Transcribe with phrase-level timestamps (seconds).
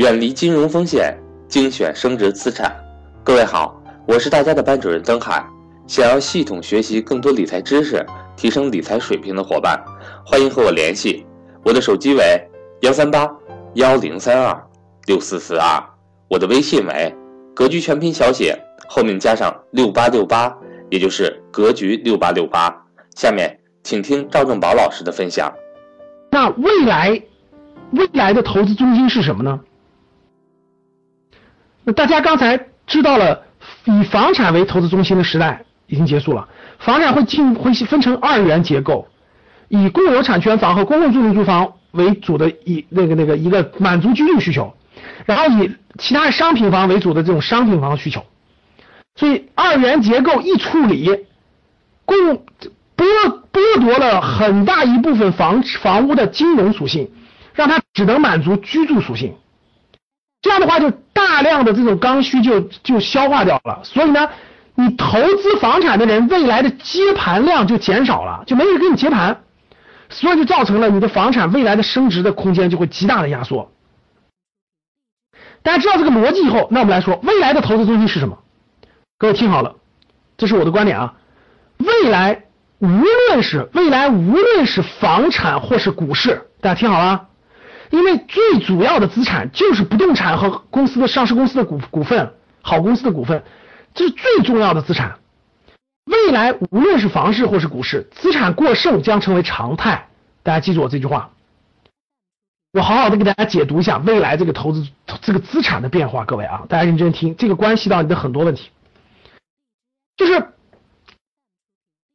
[0.00, 1.14] 远离金融风险，
[1.46, 2.74] 精选升值资产。
[3.22, 5.44] 各位好，我是大家的班主任曾海。
[5.86, 8.02] 想要系统学习更多理财知识，
[8.34, 9.78] 提升理财水平的伙伴，
[10.24, 11.26] 欢迎和我联系。
[11.62, 12.22] 我的手机为
[12.80, 13.30] 幺三八
[13.74, 14.58] 幺零三二
[15.04, 15.78] 六四四二，
[16.28, 17.14] 我的微信为
[17.54, 20.50] 格局全拼小写后面加上六八六八，
[20.88, 22.74] 也就是格局六八六八。
[23.16, 25.52] 下面请听赵正宝老师的分享。
[26.30, 27.22] 那未来，
[27.90, 29.60] 未来的投资中心是什么呢？
[31.92, 33.42] 大家刚才知道了，
[33.84, 39.08] 以房产为投资中心的时代已经结束了，房产会进会分成二元结构，
[39.68, 44.74] 以共有产权房和公共租赁住房为主的以那个那个一个满足居住需求，
[45.24, 48.24] 然后以其他商品房为主的这种商品房需求，
[49.16, 51.08] 所以二元结构一处理，
[52.04, 52.16] 共
[52.96, 53.04] 剥
[53.52, 57.10] 剥夺了很大一部分房房屋的金融属性，
[57.54, 59.34] 让它只能满足居住属性。
[60.50, 63.82] 这样的话，就大量的这种刚需就就消化掉了。
[63.84, 64.28] 所以呢，
[64.74, 69.44] 你投资房产的人，未来的接盘量就减少了，就没人给你接盘，
[70.08, 73.70] 所以就造成了你的房产未来的升值的空间就会极大的压缩。
[75.62, 78.36] 大家知道这个逻辑以后，那我们来说，未来的投资中心是什么？
[79.18, 79.76] 各位听好了，
[80.36, 81.14] 这是我的观点啊。
[81.78, 82.46] 未来
[82.80, 87.28] 无论是未来无论是房产或是股市，大家听好了。
[87.90, 93.42] 因为最主要的资产就是不动产和公司的上市公司的股股份，好公司的股份，
[93.94, 95.18] 这是最重要的资产。
[96.04, 100.08] 未来无论是房市或是股市，资产过剩将成为常态。
[100.42, 101.32] 大家记住我这句话，
[102.72, 104.88] 我好好的给大家解读一下未来这个投资
[105.20, 106.24] 这个资产的变化。
[106.24, 108.70] 各位啊，大家认真听，这个关系到你的很多问题。
[110.16, 110.34] 就是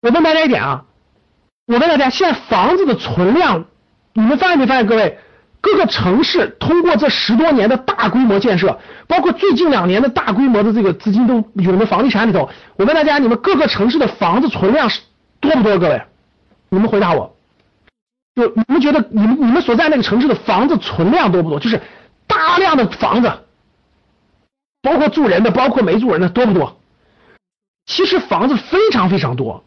[0.00, 0.84] 我问大家一点啊，
[1.66, 3.66] 我问大家，现在房子的存量，
[4.14, 5.18] 你们发现没发现，各位？
[5.60, 12.48] 各个城市通过这十多年的大规模建设，包括最近两年的大规模的这个资金都涌到房地产里头。
[12.76, 15.00] 我问大家，你们各个城市的房子存量是
[15.40, 15.78] 多不多？
[15.78, 16.02] 各位，
[16.68, 17.34] 你们回答我。
[18.36, 21.58] 就你们觉得你们你们所在那个城市的房子存量多不多？
[21.58, 21.80] 就是
[22.28, 23.32] 大量的房子，
[24.82, 26.78] 包括住人的，包括没住人的，多不多？
[27.86, 29.64] 其实房子非常非常多。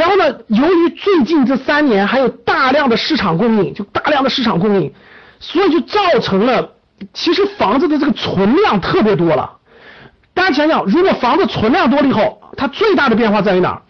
[0.00, 0.24] 然后呢？
[0.46, 4.94] 由于最近这三年还有大量的市场供应，就大量的市场供应，
[5.40, 6.72] 所以就造成了
[7.12, 9.58] 其实房子的这个存量特别多了。
[10.32, 13.82] 大家想想，如果房子存量多了以后，它最大的变化在于哪儿？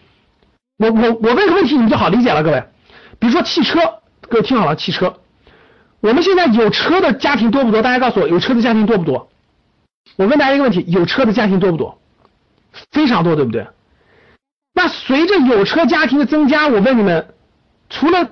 [0.79, 2.61] 我我我问个问题，你就好理解了，各位。
[3.17, 3.79] 比如说汽车，
[4.27, 5.15] 各位听好了，汽车，
[6.01, 7.81] 我们现在有车的家庭多不多？
[7.81, 9.29] 大家告诉我，有车的家庭多不多？
[10.17, 11.97] 我问大家一个问题，有车的家庭多不多？
[12.91, 13.65] 非常多，对不对？
[14.81, 17.35] 那随着有车家庭的增加，我问你们，
[17.87, 18.27] 除了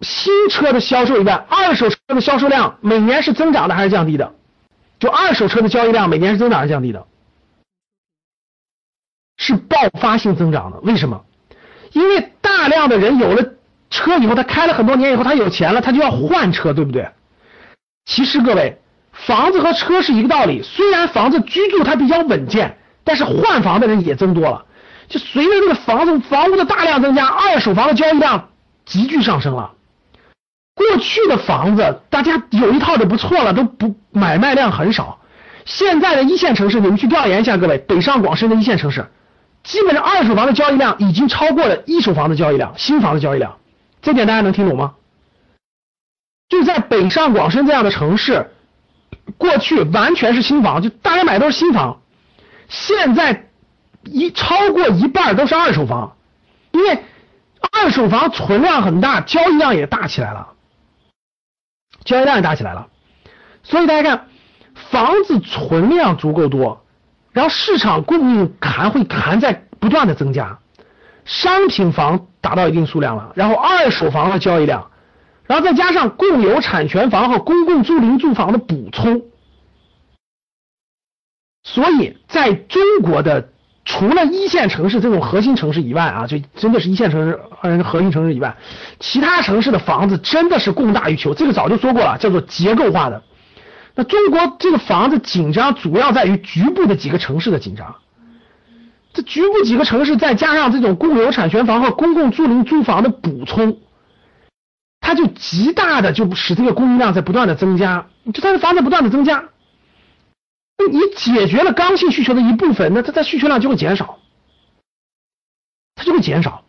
[0.00, 4.32] 新车的销售以外，二手车的销售量每年是增长的还是降低的？
[4.98, 7.06] 就二手车的交易量每年是增长还是降低的？
[9.36, 10.80] 是爆发性增长的。
[10.80, 11.24] 为什么？
[11.92, 13.44] 因为大量的人有了
[13.88, 17.08] 车以后，他开了很多年以后，他有钱了，他就要换车，对不对？
[18.04, 18.80] 其实各位，
[19.12, 20.60] 房子和车是一个道理。
[20.60, 24.64] 虽然房子居住它比较稳健，但是换房的人也增多了。
[25.08, 28.48] 就随着这个房子房屋的大量增加，二手房的交易量
[28.84, 29.72] 急剧上升了。
[30.74, 35.20] 过去的房子大家有一套就不错了，都不买卖量很少。
[35.64, 39.06] 现在的一线城市，你们去调研一下，各位北上广深的一线城市，
[39.62, 43.56] 基本上二手房的交易量已经超过了一手房的交易量，新房的交易量。
[44.02, 44.94] 这点大家能听懂吗？
[46.48, 48.50] 就在北上广深这样的城市，
[49.38, 52.00] 过去完全是新房，就大家买都是新房，
[52.68, 53.48] 现在。
[54.06, 56.16] 一超过一半都是二手房，
[56.72, 57.02] 因为
[57.72, 60.48] 二手房存量很大，交易量也大起来了，
[62.04, 62.88] 交易量也大起来了，
[63.62, 64.28] 所以大家看，
[64.74, 66.84] 房子存量足够多，
[67.32, 70.58] 然后市场供应还会还在不断的增加，
[71.24, 74.90] 商品房达到一定数量了，然后二手房的交易量，
[75.46, 79.22] 然后再加上共有产权房和公共租赁住房的补充，
[81.62, 83.50] 所以在中国的。
[83.84, 87.38] 除了一线城市这种核心城市以外啊，就真的是一线城市、
[87.82, 88.56] 核心城市以外，
[88.98, 91.34] 其他城市的房子真的是供大于求。
[91.34, 93.22] 这个早就说过了，叫做结构化的。
[93.94, 97.94] 那中国这个房子紧张，主要在于局部的几个城市的紧张。
[99.12, 103.78] 这局部几个城市再加上这种共有产权房和公共租赁租房的补充，
[105.00, 109.44] 它就极大的就使这个供应量在不断的增加，就它的房子不断的增加。
[110.76, 114.18] 你解决了刚性需求的一部分，那它的需求量就会减少，
[115.94, 116.64] 它就会减少。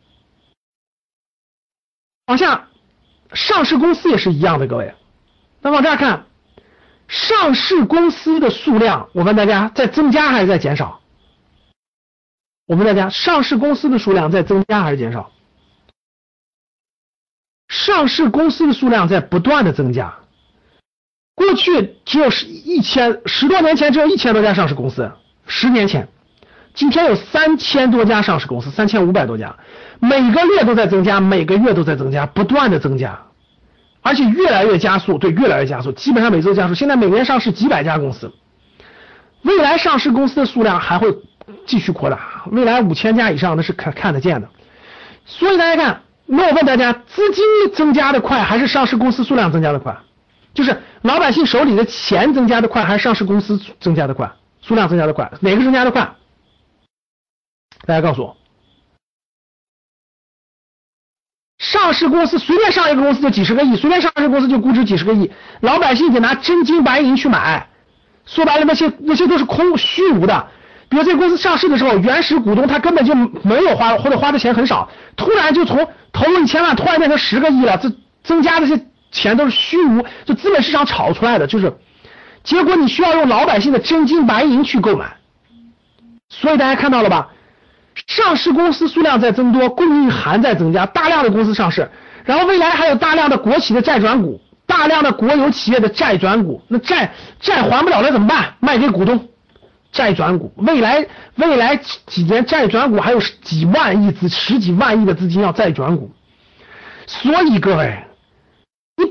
[2.27, 2.69] 往下，
[3.33, 4.95] 上市公司也是一样的，各位。
[5.61, 6.27] 那往这儿看，
[7.07, 11.01] 上市公司的数量，我问大家在增加还是在减少？
[12.65, 15.31] 我问大家，上市公司的数量在增加还是减少？
[17.67, 20.24] 上市公司的数量在不断的增加。
[21.35, 25.11] 过去只有十一千十多年前只有一千多家上市公司，
[25.45, 26.07] 十年前，
[26.73, 29.53] 今天有三千多家上市公司，三千五百多家，
[29.99, 33.19] 每个月都在增加，每个月都在增加，不断的增加，
[34.01, 36.73] 而且越来越加速，对，越来越加速，基本上每周加速。
[36.73, 38.31] 现在每年上市几百家公司，
[39.41, 41.13] 未来上市公司的数量还会
[41.67, 44.47] 继续扩大，未来五千家以上那是看看得见的。
[45.25, 47.43] 所以大家看，那我问大家，资金
[47.73, 49.97] 增加的快还是上市公司数量增加的快？
[50.55, 54.31] 就是老百姓手里的钱增加的快，还是上市公司增加的快，
[54.61, 56.15] 数量增加的快，哪个增加的快？
[57.85, 58.37] 大家告诉我，
[61.59, 65.29] 上市公司随便上一个公司就几十个亿，随便上市公司就估值几十个亿，
[65.59, 67.67] 老百姓得拿真金白银去买，
[68.25, 70.47] 说白了那些那些都是空虚无的。
[70.87, 77.91] 比如这公司上市的时候，原始股东他根本就没有花或者花的钱很少，突然就从投入一千万突然变成十个亿了，这
[78.23, 78.85] 增加这些。
[79.15, 81.73] 钱都是虚无，就资本市场炒出来的，就是
[82.43, 85.15] 结果你需要用老百姓的真金白银去购买，
[86.27, 87.29] 所以大家看到了吧？
[88.07, 91.89] 上市公司数量在增多，供应还在增加，大量的公司上市，
[92.25, 98.55] 然后未来还有大量的国企的债转股，大量的国有企业的债转股，那债债还不了了怎么办？
[98.59, 99.29] 卖给股东，
[99.93, 106.11] 债转股，未来未来几年债转股还有几万亿资十几万亿的资金要债转股，
[107.07, 107.97] 所以各位。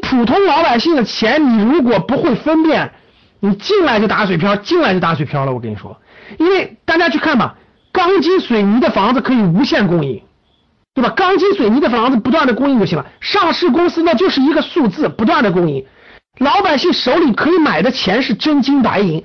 [0.04, 2.92] 普通老百姓的钱，你如果不会分辨，
[3.40, 5.52] 你进来就打水漂，进来就打水漂了。
[5.52, 5.98] 我跟你说，
[6.38, 7.56] 因为大家去看吧，
[7.90, 10.22] 钢筋水泥的房子可以无限供应，
[10.94, 11.10] 对吧？
[11.10, 13.06] 钢筋水泥的房子不断的供应就行了。
[13.20, 15.86] 上市公司那就是一个数字，不断的供应，
[16.38, 19.24] 老百姓手里可以买的钱是真金白银。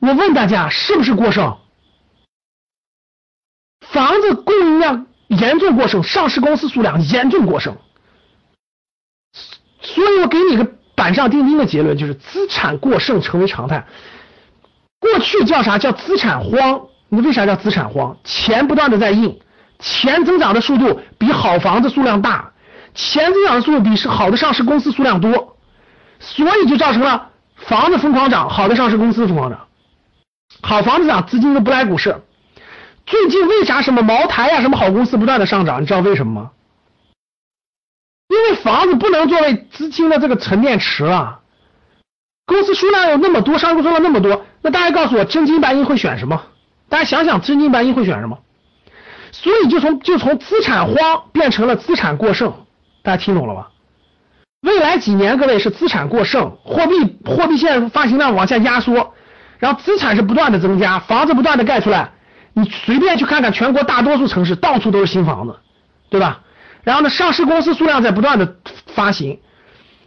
[0.00, 1.56] 我问大家，是不是过剩？
[3.80, 7.76] 房子供应量严重过剩，上市公司数量严重过剩。
[9.94, 13.86] 所以我给你个板上钉钉的结论，就是资产过剩成为常态。
[15.00, 16.82] 过去叫啥叫资产荒？
[17.08, 18.16] 你为啥叫资产荒？
[18.22, 19.38] 钱不断的在印，
[19.78, 22.52] 钱增长的速度比好房子数量大，
[22.94, 25.56] 钱增长的速度比是好的上市公司数量多，
[26.20, 29.60] 所以就造成了房子疯狂涨，好的上市公司疯狂涨。
[30.60, 32.14] 好房子涨，资金都不来股市。
[33.06, 35.80] 最近为啥什么茅台呀，什么好公司不断的上涨？
[35.80, 36.50] 你知道为什么吗？
[38.48, 41.40] 因为房子不能作为资金的这个沉淀池了，
[42.46, 46.40] 公司数量有那么多，上市数量那么多，那大家告诉我，真金白银会选什么？
[46.88, 48.38] 大家想想，真金白银会选什么？
[49.32, 52.50] 所以就从就从资产荒变成了资产过剩，
[53.02, 53.68] 大家听懂了吧？
[54.62, 59.12] 未来几年，各位是资产过剩，货币货币现发行量往下压缩，
[59.58, 62.12] 然后资产是不断的增加，房子不断的盖出来，
[62.54, 65.54] 你随便去看看全国大多数城市，到处都是新房子，
[66.08, 66.40] 对吧？
[66.84, 69.38] 然后呢，上市公司数量在不断的发行，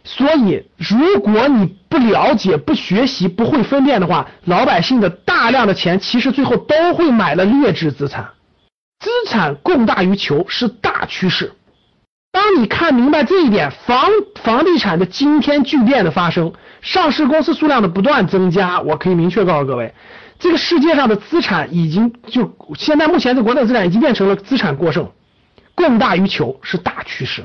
[0.04, 8.30] 所以如果你不了解、不学习、不会分辨的话，老百姓的大量的钱其实最后都会买了劣质资产，
[8.98, 11.52] 资产供大于求是大趋势。
[12.32, 14.08] 当你看明白这一点，房
[14.42, 19.94] 房地产的惊天巨变的发生，上市公司数量的不断增加，我可以明确告诉各位，
[20.38, 25.10] 这个世界上的资产已经就现在目前的国内资产已经变成了资产过剩。
[25.74, 27.44] 供大于求是大趋势。